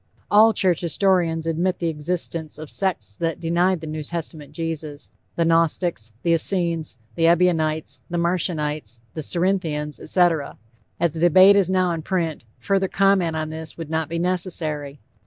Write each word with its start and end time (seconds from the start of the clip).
All 0.31 0.51
church 0.51 0.81
historians 0.81 1.45
admit 1.45 1.77
the 1.77 1.87
existence 1.89 2.57
of 2.57 2.71
sects 2.71 3.15
that 3.17 3.39
denied 3.39 3.81
the 3.81 3.85
New 3.85 4.01
Testament 4.01 4.51
Jesus 4.51 5.11
the 5.35 5.45
Gnostics, 5.45 6.11
the 6.23 6.31
Essenes, 6.33 6.97
the 7.13 7.27
Ebionites, 7.27 8.01
the 8.09 8.17
Marcionites, 8.17 8.97
the 9.13 9.21
Cerinthians, 9.21 9.99
etc. 9.99 10.57
As 10.99 11.11
the 11.11 11.19
debate 11.19 11.55
is 11.55 11.69
now 11.69 11.91
in 11.91 12.01
print, 12.01 12.45
further 12.57 12.87
comment 12.87 13.35
on 13.35 13.51
this 13.51 13.77
would 13.77 13.91
not 13.91 14.09
be 14.09 14.17
necessary. 14.17 14.99